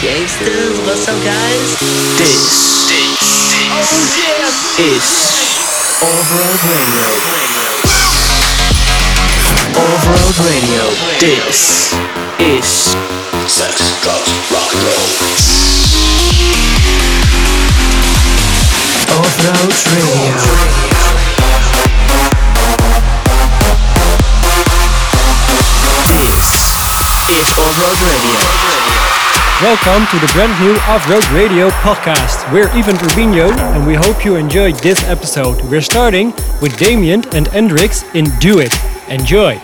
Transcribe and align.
Gangsters, 0.00 0.78
what's 0.86 1.08
up, 1.08 1.18
guys? 1.24 1.78
This, 2.18 2.86
this, 2.86 3.18
Oh, 3.70 3.82
yeah! 4.14 4.86
is 4.94 5.06
Overload 6.00 6.62
Radio. 6.70 7.08
Overload 9.74 10.36
Radio. 10.46 10.82
This 11.18 11.92
is 12.38 12.94
Sex, 13.50 13.74
drugs, 14.02 14.30
rock 14.52 14.70
and 14.74 14.82
roll. 14.86 15.08
Overload 19.18 19.74
Radio. 19.94 21.48
This 26.08 26.48
is 27.30 27.48
Overload 27.58 28.00
Radio. 28.02 28.87
Welcome 29.60 30.06
to 30.12 30.24
the 30.24 30.30
brand 30.34 30.54
new 30.62 30.76
Off-Road 30.86 31.28
Radio 31.30 31.68
podcast. 31.70 32.46
We're 32.52 32.68
Ivan 32.68 32.94
Urbino 32.94 33.50
and 33.74 33.84
we 33.84 33.94
hope 33.94 34.24
you 34.24 34.36
enjoyed 34.36 34.76
this 34.76 35.02
episode. 35.02 35.60
We're 35.62 35.80
starting 35.80 36.32
with 36.62 36.78
Damien 36.78 37.24
and 37.34 37.48
Hendrix 37.48 38.04
in 38.14 38.26
Do 38.38 38.60
It. 38.60 38.72
Enjoy. 39.08 39.56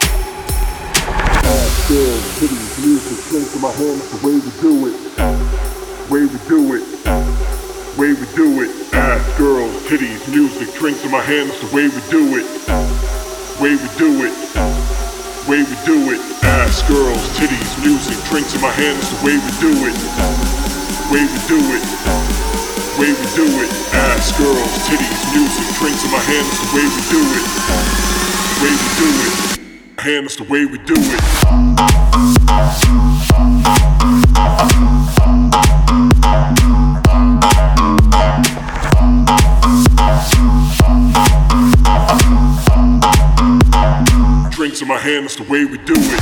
Way 7.96 8.14
we 8.14 8.26
do 8.34 8.62
it. 8.64 8.94
Ass, 8.94 9.38
girls, 9.38 9.76
titties, 9.86 10.28
music, 10.28 10.74
drinks 10.74 11.04
in 11.04 11.12
my 11.12 11.20
hand, 11.20 11.50
that's 11.50 11.70
the 11.70 11.76
way 11.76 11.84
we 11.84 12.00
do 12.10 12.36
it. 12.36 12.46
Way 13.60 13.76
we 13.76 13.88
do 13.96 14.24
it. 14.26 14.93
Way 15.48 15.60
we 15.60 15.76
do 15.84 16.10
it. 16.10 16.20
Ass, 16.42 16.80
girls, 16.88 17.20
titties, 17.36 17.76
music, 17.84 18.16
drinks 18.30 18.54
in 18.54 18.62
my 18.62 18.70
hand, 18.70 18.96
that's 18.96 19.10
the 19.12 19.20
way 19.26 19.36
we 19.36 19.50
do 19.60 19.68
it. 19.84 19.92
Way 21.12 21.20
we 21.28 21.38
do 21.44 21.60
it. 21.76 21.84
Way 22.96 23.12
we 23.12 23.26
do 23.36 23.44
it. 23.60 23.68
Ass, 23.92 24.32
girls, 24.38 24.72
titties, 24.88 25.20
music, 25.36 25.68
drinks 25.76 26.02
in 26.02 26.10
my 26.12 26.18
hand, 26.20 26.46
that's 26.48 26.64
the 26.64 26.72
way 26.72 26.88
we 26.88 27.00
do 27.12 27.20
it. 27.36 27.44
Way 28.64 28.72
we 28.72 28.88
do 28.96 29.08
it. 29.20 30.00
Hand, 30.00 30.24
that's 30.24 30.36
the 30.36 30.44
way 30.44 30.64
we 30.64 30.78
do 30.78 30.96
it. 34.88 34.93
Drinks 44.64 44.80
in 44.80 44.88
my 44.88 44.96
hand, 44.96 45.24
that's 45.26 45.36
the 45.36 45.42
way 45.42 45.66
we 45.66 45.76
do 45.76 45.92
it. 45.94 46.20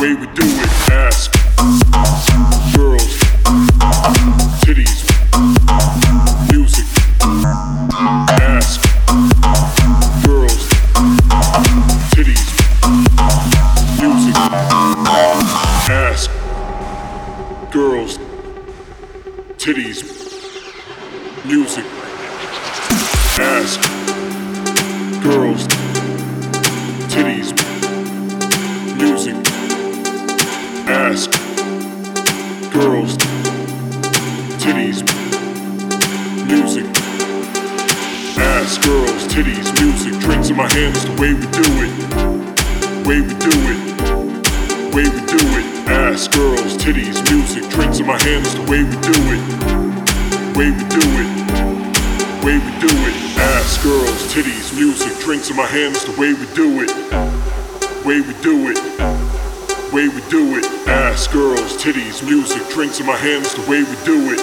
Way 0.00 0.14
we 0.14 0.26
do 0.34 0.42
it. 0.42 0.69
cities 19.72 20.09
my 63.10 63.16
hands, 63.16 63.50
the 63.54 63.62
way 63.62 63.82
we 63.82 63.96
do 64.06 64.30
it. 64.30 64.38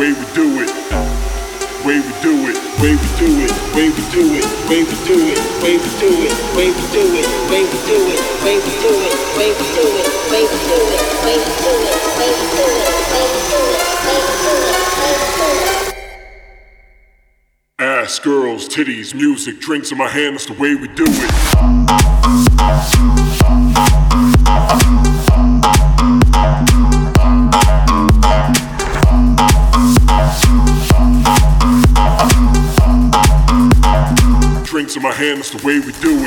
Way 0.00 0.16
we 0.16 0.24
do 0.32 0.64
it. 0.64 0.72
Way 1.84 2.00
we 2.00 2.12
do 2.24 2.48
it. 2.48 2.56
Way 2.80 2.96
we 2.96 3.08
do 3.20 3.28
it. 3.44 3.52
Way 3.76 3.92
we 3.92 4.00
do 4.08 4.24
it. 4.32 4.48
Way 4.64 4.80
we 4.80 4.96
do 5.04 5.20
it. 5.28 5.44
Way 5.52 5.76
we 5.76 5.92
do 6.00 6.16
it. 6.24 6.32
Way 6.56 6.72
we 6.72 6.88
do 6.88 7.12
it. 7.12 7.28
Way 7.36 7.52
we 7.52 7.68
do 7.76 7.92
it. 8.00 8.08
Way 8.32 8.56
we 8.56 8.72
do 8.80 8.96
it. 8.96 9.20
Way 9.36 9.52
we 9.52 9.68
do 9.68 9.84
it. 9.84 10.08
Way 10.24 10.48
we 10.48 10.56
do 10.64 10.80
it. 10.80 11.00
Way 11.12 11.28
we 11.28 11.44
do 11.44 11.60
it. 11.60 11.92
Way 11.92 12.32
we 12.32 12.48
do 12.48 12.72
it. 12.72 12.88
Way 13.04 13.28
we 13.28 13.42
do 13.50 13.60
it. 13.68 13.84
Way 14.06 14.16
we 14.16 14.34
do 14.40 14.56
it. 14.64 14.88
Way 15.02 15.12
we 15.12 15.28
do 15.36 15.52
it. 15.52 15.92
Ass, 17.78 18.18
girls, 18.18 18.66
titties, 18.66 19.14
music, 19.14 19.60
drinks 19.60 19.92
in 19.92 19.98
my 19.98 20.08
hands, 20.08 20.46
the 20.46 20.54
way 20.54 20.74
we 20.74 20.88
do 20.88 21.04
it. 21.06 21.32
The 35.52 35.66
way 35.66 35.78
we 35.80 35.92
do 36.00 36.21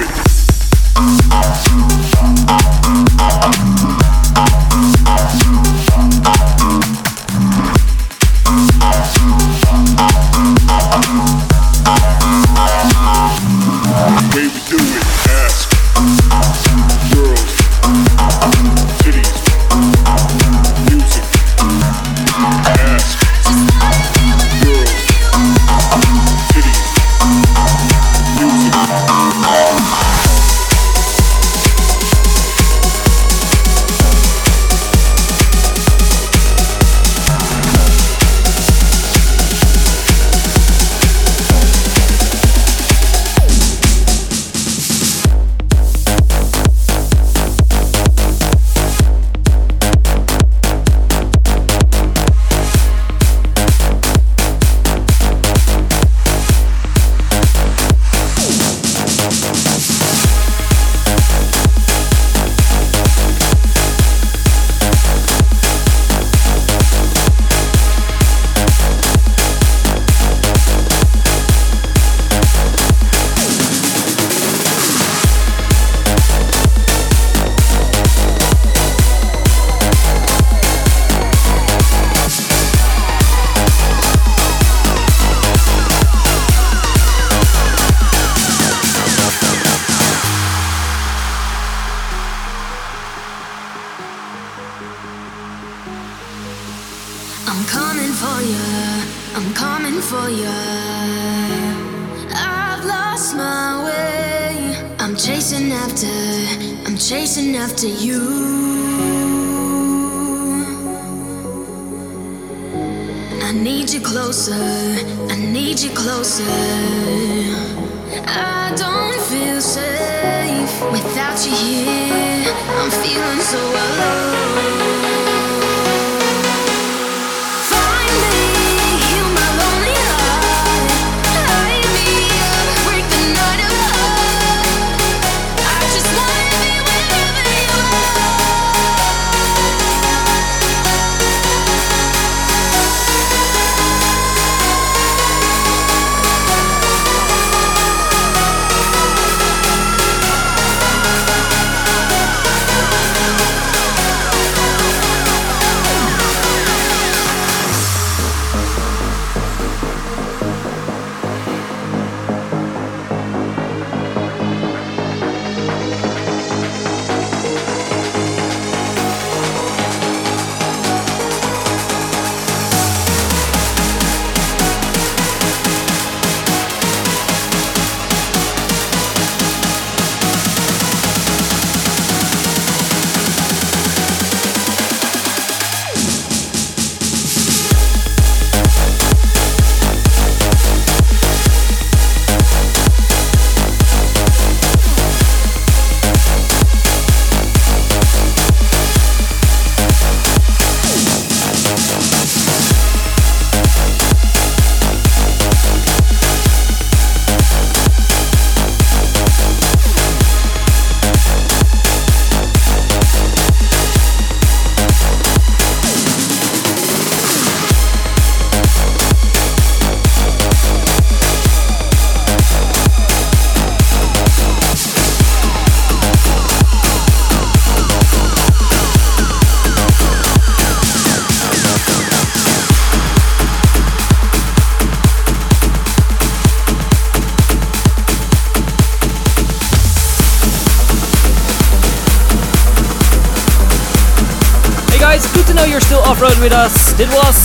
It 246.97 247.09
was 247.09 247.35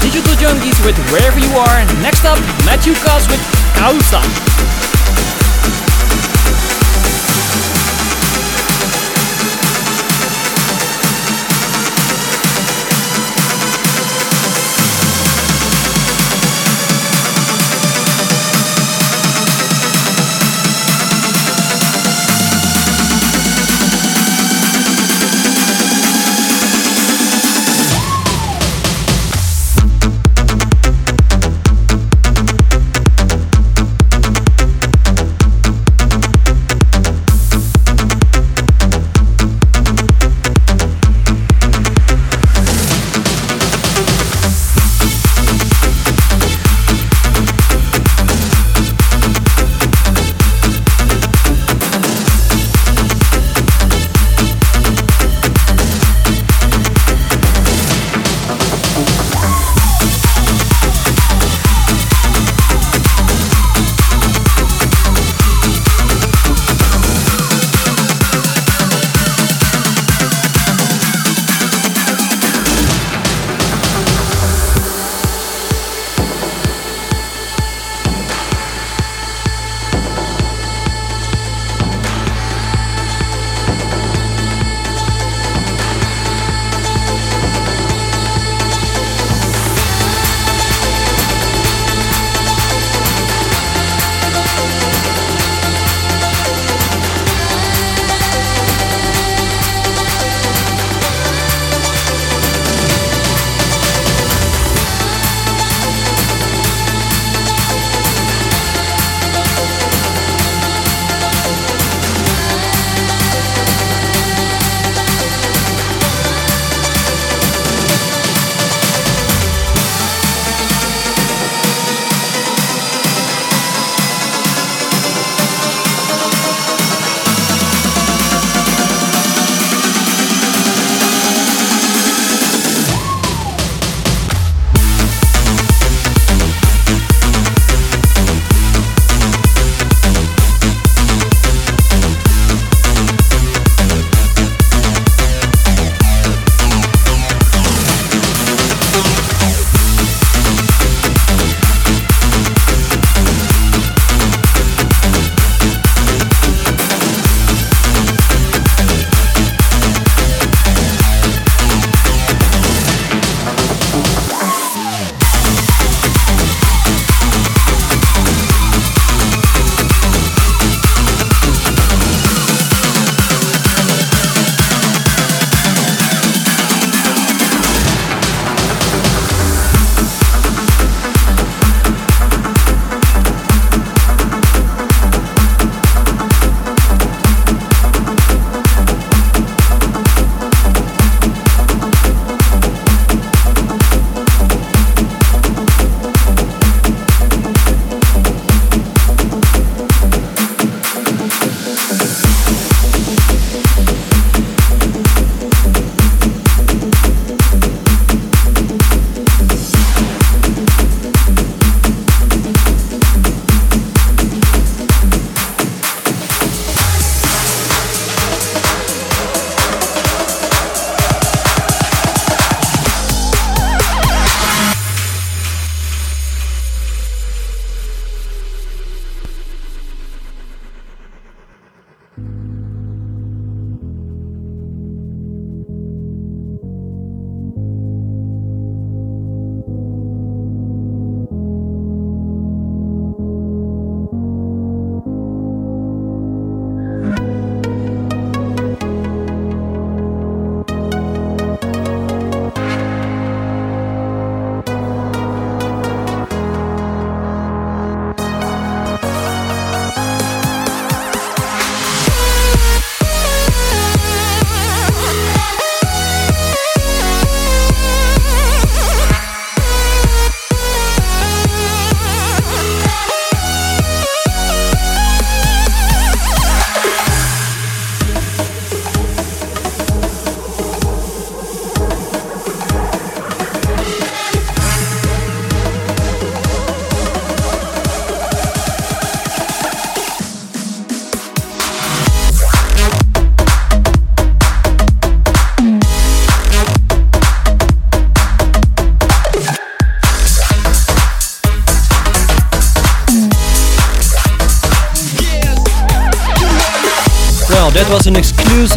Digital 0.00 0.32
Junkies 0.36 0.82
with 0.82 0.96
Wherever 1.12 1.38
You 1.38 1.52
Are. 1.58 1.84
Next 2.00 2.24
up, 2.24 2.38
Matthew 2.64 2.94
Cos 2.94 3.28
with 3.28 3.40
Causa. 3.76 4.93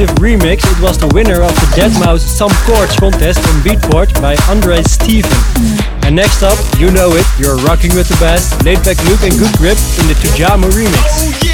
Remix. 0.05 0.59
It 0.63 0.81
was 0.83 0.97
the 0.97 1.07
winner 1.07 1.41
of 1.41 1.53
the 1.55 1.67
Deadmau5 1.73 2.19
Some 2.19 2.51
Chords 2.65 2.95
contest 2.97 3.39
on 3.39 3.61
Beatport 3.61 4.13
by 4.21 4.35
Andre 4.49 4.83
Steven. 4.83 5.31
And 6.03 6.15
next 6.15 6.43
up, 6.43 6.57
you 6.77 6.91
know 6.91 7.09
it, 7.13 7.25
you're 7.39 7.57
rocking 7.57 7.95
with 7.95 8.07
the 8.07 8.17
best, 8.19 8.53
Laidback 8.59 9.03
Luke 9.09 9.23
and 9.23 9.33
Goodgrip 9.33 9.79
in 9.99 10.07
the 10.07 10.13
Tujamo 10.13 10.69
remix. 10.69 11.46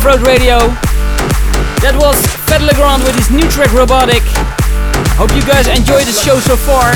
For 0.00 0.08
listening 0.08 0.16
to 0.16 0.20
Off 0.20 0.20
Road 0.20 0.20
Radio. 0.26 0.58
That 1.80 1.96
was 1.96 2.16
Fedde 2.48 2.64
Le 2.64 2.72
Grand 2.76 3.02
with 3.04 3.14
his 3.16 3.30
new 3.30 3.48
track 3.48 3.72
Robotic. 3.72 4.22
Hope 5.16 5.32
you 5.36 5.42
guys 5.44 5.68
enjoyed 5.68 6.06
the 6.08 6.12
show 6.12 6.38
so 6.40 6.56
far. 6.56 6.94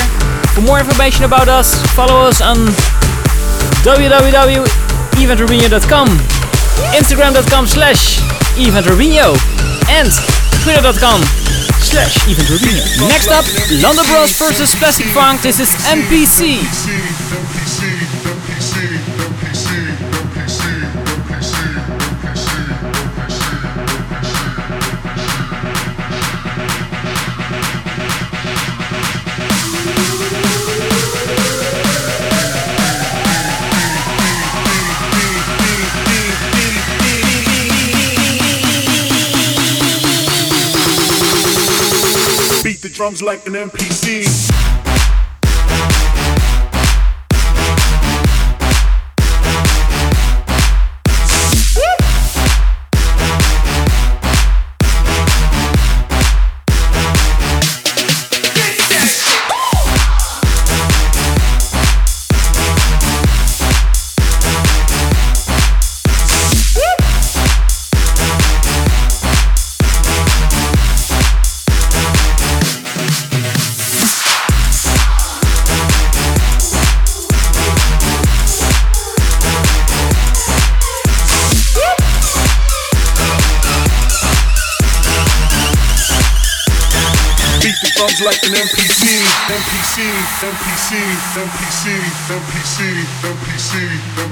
For 0.52 0.60
more 0.62 0.80
information 0.80 1.24
about 1.24 1.48
us, 1.48 1.74
follow 1.92 2.20
us 2.24 2.40
on 2.40 2.56
www.eventrubino.com, 3.84 6.08
instagram.com 6.96 7.66
slash 7.66 8.20
eventrubino, 8.56 9.36
and 9.88 10.08
twitter.com 10.64 11.20
slash 11.84 12.16
eventrubino. 12.24 13.08
Next 13.08 13.28
up, 13.28 13.44
London 13.82 14.06
Bros 14.08 14.32
versus 14.38 14.74
Plastik 14.76 15.12
Funk. 15.12 15.42
This 15.42 15.60
is 15.60 15.68
MPC. 15.88 16.64
Drums 43.04 43.20
like 43.20 43.46
an 43.46 43.52
NPC. 43.52 44.73
MPC, 91.34 91.90
MPC, 92.30 92.78
MPC, 93.24 93.72
MPC. 94.14 94.23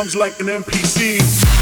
Drums 0.00 0.16
like 0.16 0.40
an 0.40 0.46
NPC. 0.46 1.59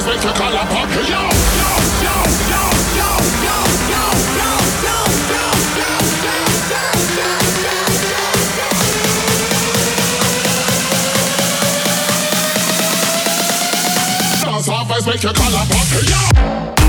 Dance 0.00 0.08
off 0.08 0.16
as 0.16 0.16
make 0.16 0.24
you 0.24 0.32
collar 0.32 0.66
pop. 0.66 0.88
Yo, 0.88 1.00
yo, 1.00 1.08
yo, 1.10 1.20
yo, 1.50 1.84
yo, 2.96 2.96
yo, 2.96 3.12
yo, 3.44 3.56
yo, 3.90 4.04
yo, 4.30 4.54
yo, 4.80 4.96
yo, 5.20 5.44
yo, 5.44 5.92
yo, 5.92 6.40
yo, 7.10 7.60
yo. 7.60 8.68
Dance 14.42 14.68
off 14.70 14.90
as 14.90 15.06
make 15.06 15.22
you 15.22 15.32
collar 15.34 15.66
pop. 15.68 15.88
Yo. 16.08 16.79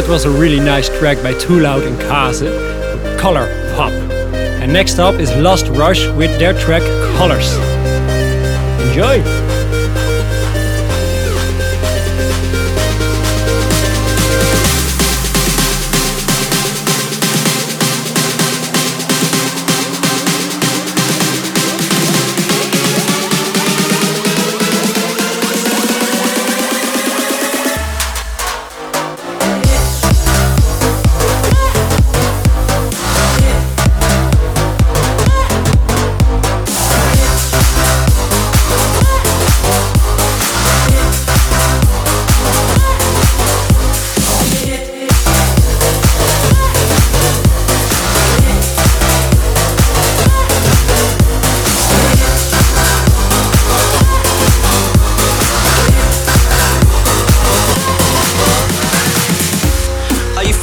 that 0.00 0.08
was 0.08 0.26
a 0.26 0.30
really 0.30 0.60
nice 0.60 0.88
track 1.00 1.20
by 1.24 1.32
Too 1.40 1.58
Loud 1.58 1.82
and 1.82 1.98
Kaze, 1.98 2.42
Color 3.20 3.48
Pop. 3.74 3.90
And 4.62 4.72
next 4.72 5.00
up 5.00 5.16
is 5.16 5.34
Lost 5.34 5.66
Rush 5.70 6.06
with 6.10 6.38
their 6.38 6.52
track 6.52 6.82
Colors. 7.16 7.52
Enjoy! 8.86 9.47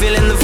feeling 0.06 0.28
the 0.28 0.35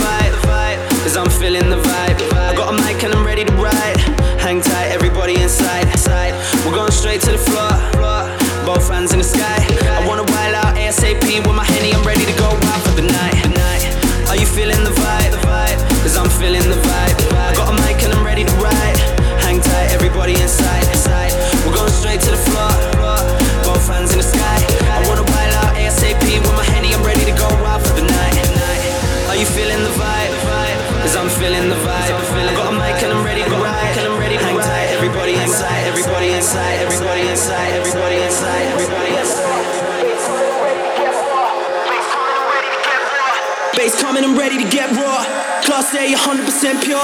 100% 46.16 46.84
pure. 46.84 46.98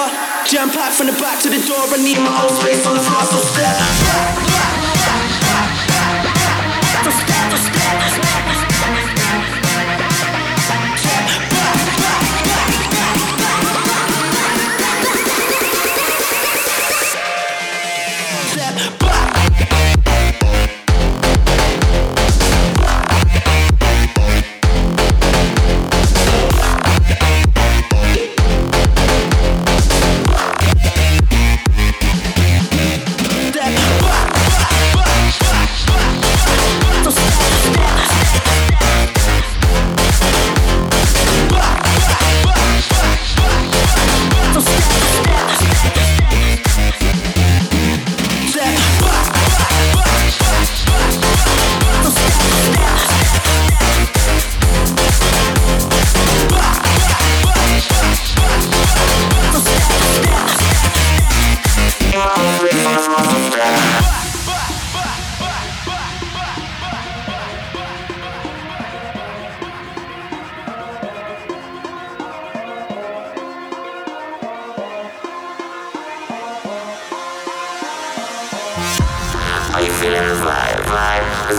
Jam 0.45 0.69
packed 0.69 0.95
from 0.95 1.07
the 1.07 1.13
back 1.13 1.41
to 1.41 1.49
the 1.49 1.59
door. 1.65 1.83
I 1.89 1.97
need 1.97 2.17
my 2.17 2.43
own 2.43 2.49
space 2.61 2.85
on 2.85 2.95
the 2.95 3.01
floor, 3.01 3.23
so 3.23 3.37
step 3.37 3.77
back. 3.77 4.37
back. 4.45 4.76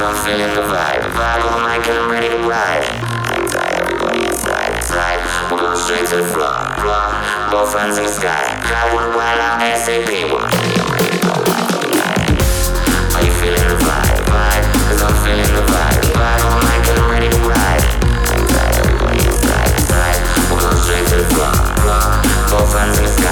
I'm 0.09 0.17
feeling 0.25 0.55
the 0.57 0.65
vibe, 0.65 1.05
vibe 1.13 1.45
of 1.45 1.61
my 1.61 1.77
getting 1.85 2.09
ready 2.09 2.33
to 2.33 2.41
ride. 2.49 2.81
I'm 3.29 3.45
tired, 3.45 3.77
everybody 3.77 4.25
is 4.25 4.41
tired, 4.41 4.81
tired. 4.89 5.21
We're 5.53 5.61
going 5.61 5.77
straight 5.77 6.09
to 6.09 6.25
the 6.25 6.29
floor, 6.33 6.57
floor. 6.81 7.13
Both 7.53 7.77
hands 7.77 8.01
in 8.01 8.09
the 8.09 8.15
sky. 8.17 8.41
I 8.41 8.89
will 8.97 9.13
wild 9.13 9.37
I'm 9.37 9.61
We're 10.33 10.49
I'm 13.13 13.21
you 13.21 13.33
feeling 13.37 13.61
the 13.69 13.77
vibe, 13.85 14.25
vibe? 14.33 14.65
Cause 14.89 15.05
I'm 15.05 15.13
feeling 15.21 15.53
the 15.53 15.69
vibe, 15.69 16.01
vibe 16.17 16.41
of 16.41 16.57
my 16.57 16.77
getting 16.89 17.05
ready 17.13 17.29
to 17.29 17.41
ride. 17.45 17.85
I'm 18.33 18.49
tired, 18.49 18.81
everybody's 18.81 19.37
tired, 19.45 19.77
tired. 19.93 20.21
We're 20.49 20.57
going 20.57 20.81
straight 20.89 21.05
to 21.05 21.17
the 21.21 21.29
floor, 21.37 21.53
floor. 21.85 22.17
Both 22.49 22.73
hands 22.73 22.97
in 22.97 23.05
the 23.05 23.13
sky. 23.13 23.28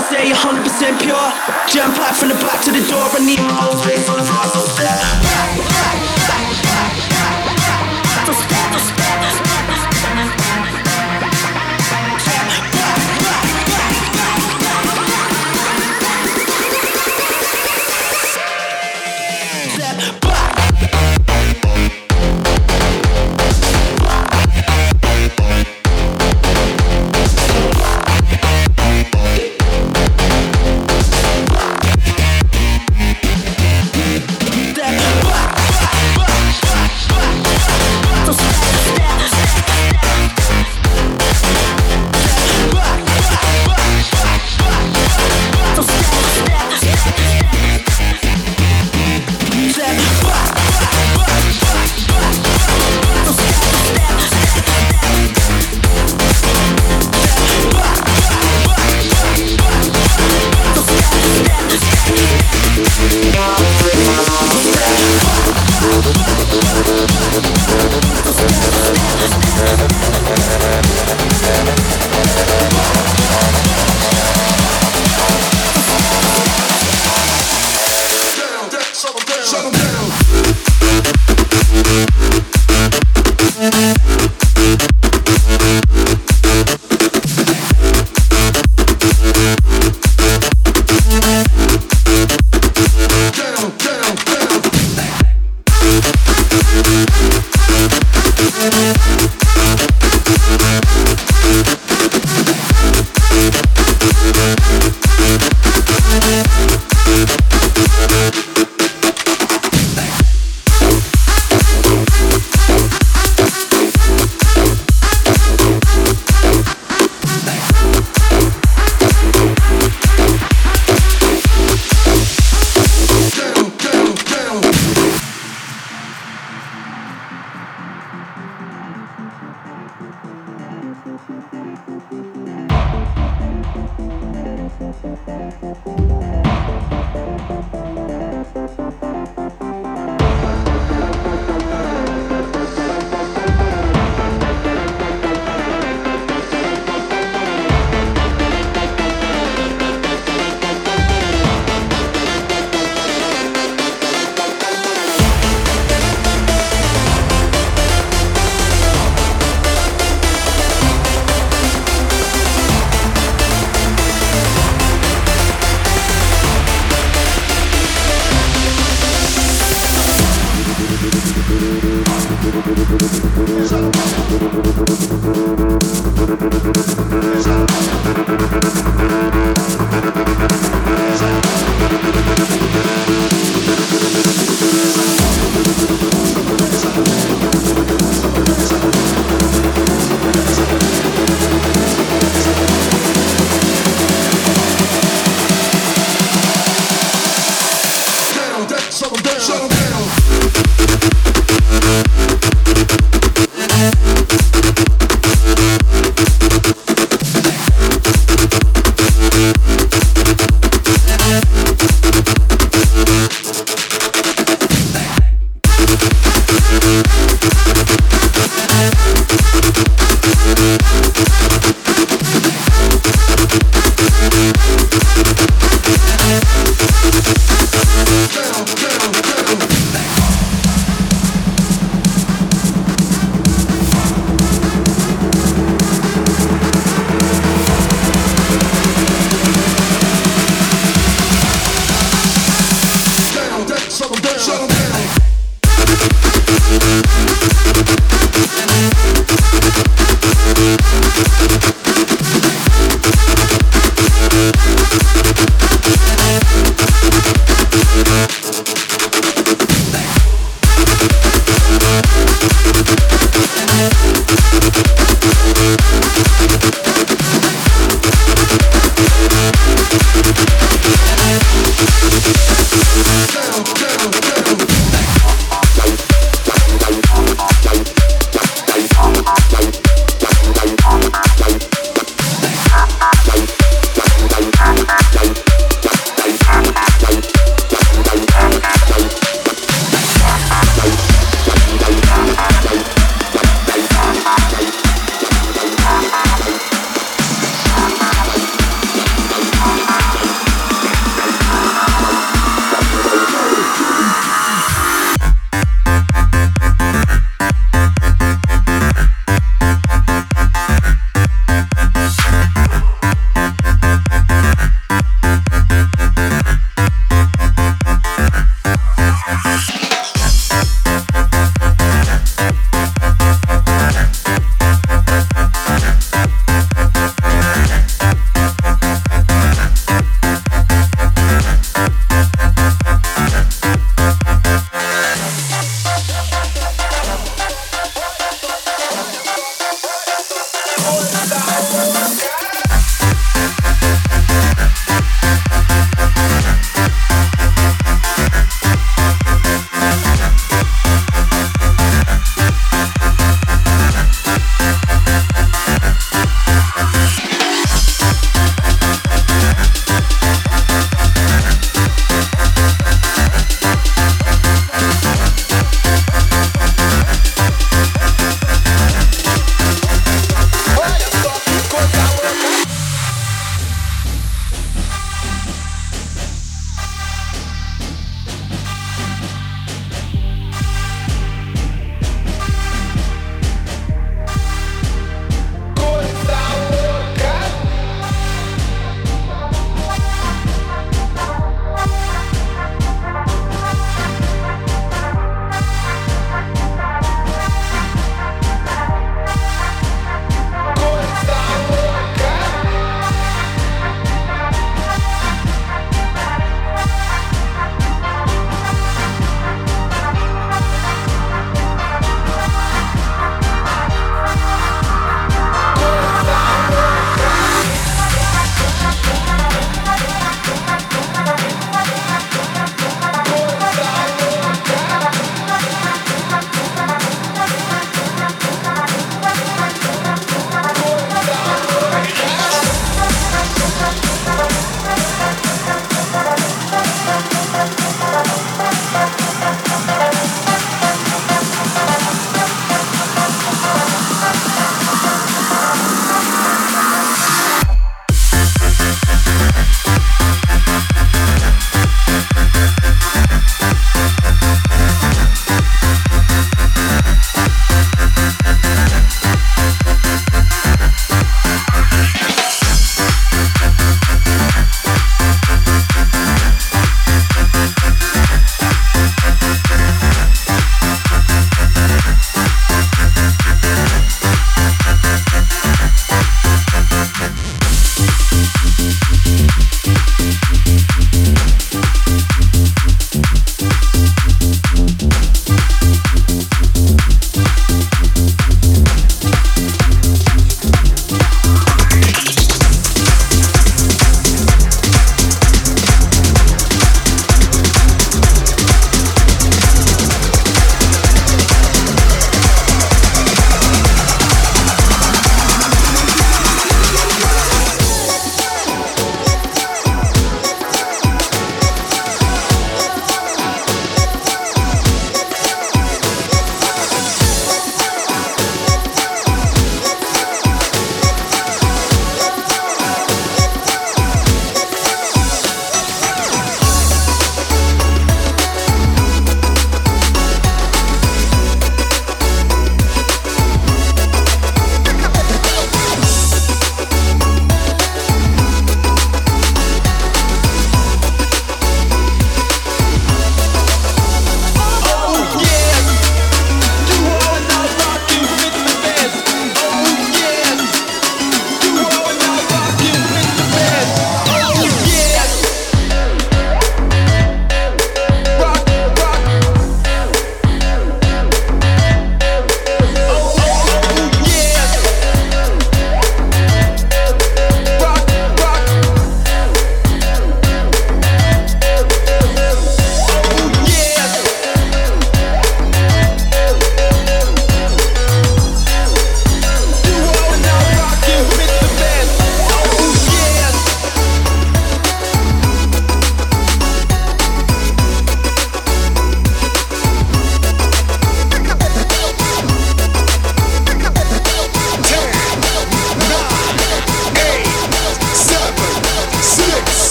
Say 0.00 0.28
you're 0.28 0.36
100% 0.36 1.02
pure. 1.02 1.16
Jam 1.68 1.92
packed 1.94 2.16
from 2.18 2.28
the 2.28 2.34
back 2.36 2.64
to 2.64 2.72
the 2.72 2.80
door. 2.88 3.02
I 3.02 3.24
need 3.24 3.40
my 3.40 3.68
own 3.68 3.76
space 3.78 4.08
on 4.08 4.16
the 4.16 4.24
floor, 4.24 4.44
so 4.52 4.60
step 4.60 5.21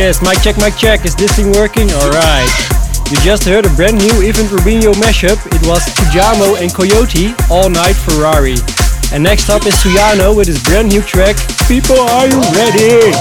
Yes, 0.00 0.22
mic 0.24 0.40
check, 0.40 0.56
mic 0.56 0.80
check. 0.80 1.04
Is 1.04 1.14
this 1.14 1.36
thing 1.36 1.52
working? 1.52 1.92
Alright. 1.92 2.48
You 3.12 3.20
just 3.20 3.44
heard 3.44 3.66
a 3.66 3.72
brand 3.76 4.00
new 4.00 4.24
Ivan 4.24 4.48
Rubinho 4.48 4.96
mashup. 4.96 5.36
It 5.52 5.60
was 5.68 5.84
Tujamo 5.92 6.56
and 6.56 6.72
Coyote, 6.72 7.36
All 7.52 7.68
Night 7.68 7.92
Ferrari. 7.92 8.56
And 9.12 9.22
next 9.22 9.50
up 9.50 9.66
is 9.66 9.76
Suyano 9.76 10.34
with 10.34 10.48
his 10.48 10.56
brand 10.64 10.88
new 10.88 11.02
track, 11.02 11.36
People 11.68 12.00
Are 12.00 12.24
You 12.24 12.40
Ready? 12.56 13.12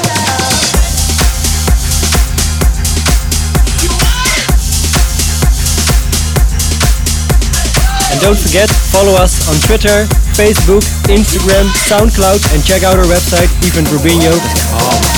And 8.07 8.17
don't 8.23 8.39
forget, 8.39 8.71
follow 8.95 9.19
us 9.19 9.51
on 9.51 9.59
Twitter, 9.67 10.07
Facebook, 10.31 10.87
Instagram, 11.11 11.67
SoundCloud, 11.91 12.39
and 12.55 12.63
check 12.63 12.83
out 12.83 12.95
our 12.95 13.03
website, 13.03 13.51
evenrubinho.com. 13.67 15.08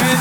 Are 0.00 0.18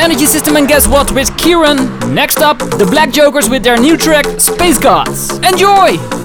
Energy 0.00 0.24
System 0.24 0.56
and 0.56 0.66
guess 0.66 0.88
what 0.88 1.12
with 1.12 1.36
Kieran. 1.36 1.76
Next 2.14 2.38
up, 2.38 2.58
the 2.58 2.88
Black 2.90 3.10
Jokers 3.12 3.50
with 3.50 3.62
their 3.62 3.76
new 3.76 3.96
track 3.96 4.26
Space 4.40 4.78
Gods. 4.78 5.36
Enjoy! 5.38 6.19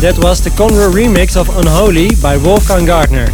That 0.00 0.18
was 0.18 0.40
the 0.40 0.48
Conroe 0.48 0.90
remix 0.90 1.36
of 1.36 1.54
Unholy 1.58 2.08
by 2.22 2.38
Wolfgang 2.38 2.86
Gartner. 2.86 3.28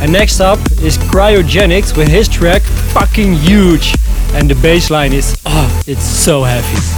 And 0.00 0.12
next 0.12 0.38
up 0.38 0.60
is 0.80 0.96
Cryogenics 0.96 1.96
with 1.96 2.06
his 2.06 2.28
track 2.28 2.62
Fucking 2.94 3.34
Huge. 3.34 3.96
And 4.32 4.48
the 4.48 4.54
bass 4.54 4.88
line 4.88 5.12
is, 5.12 5.36
oh, 5.44 5.82
it's 5.84 6.04
so 6.04 6.44
heavy. 6.44 6.91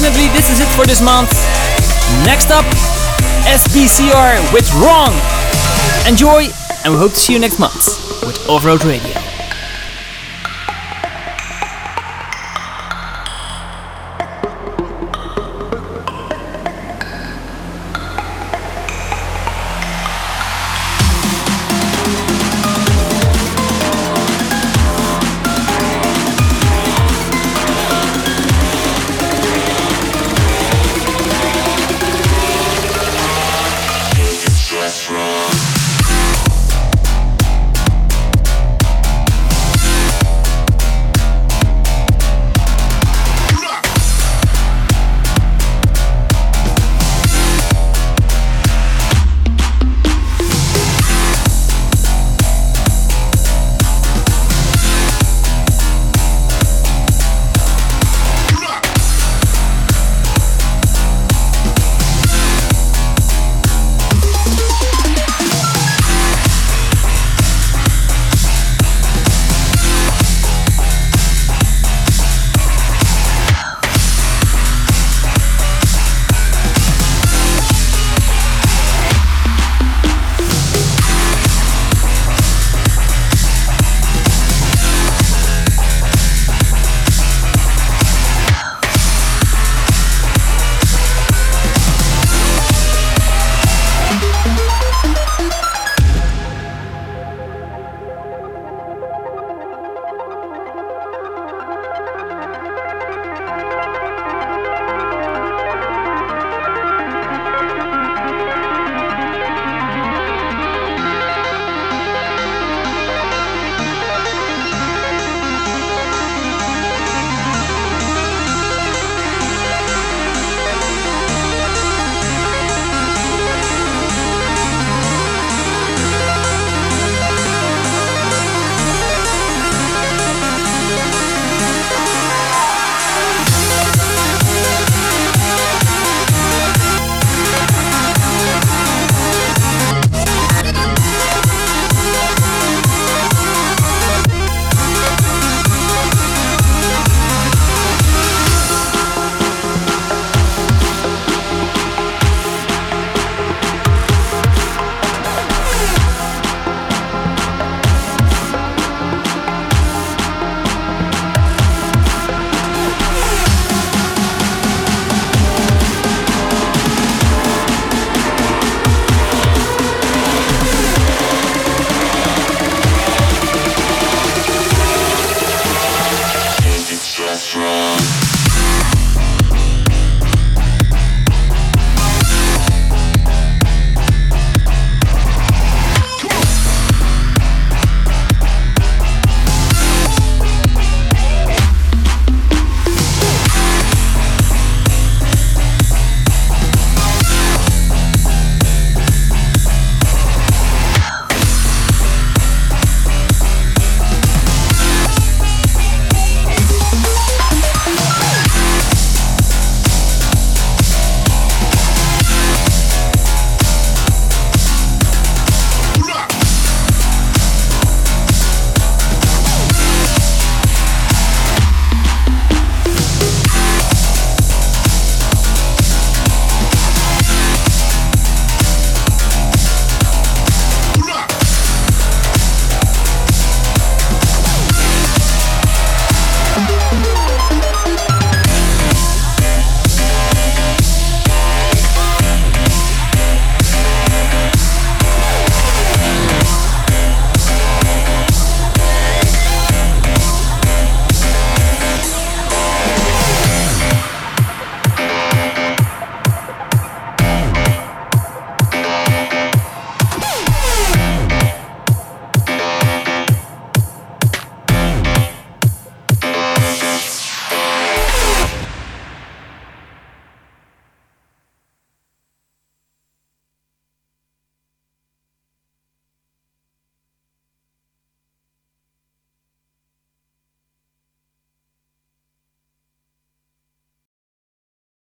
Unfortunately 0.00 0.32
this 0.34 0.48
is 0.48 0.60
it 0.60 0.68
for 0.76 0.86
this 0.86 1.02
month. 1.02 1.30
Next 2.24 2.50
up, 2.50 2.64
SBCR 3.44 4.52
with 4.52 4.72
Wrong. 4.76 5.12
Enjoy, 6.08 6.48
and 6.84 6.94
we 6.94 6.98
hope 6.98 7.12
to 7.12 7.18
see 7.18 7.34
you 7.34 7.38
next 7.38 7.58
month 7.58 7.98
with 8.24 8.48
Off-Road 8.48 8.82
Radio. 8.84 9.19